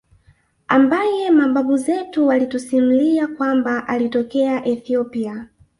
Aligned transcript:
ambeye 0.67 1.31
mababu 1.31 1.77
zetu 1.77 2.27
walitusimulia 2.27 3.27
kwamba 3.27 3.87
alitokea 3.87 4.65
Ethiopia 4.65 5.47